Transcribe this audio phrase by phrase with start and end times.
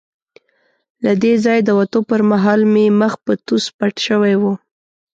[1.03, 4.53] له دې ځایه د وتو پر مهال مې مخ په توس پټ شوی وو.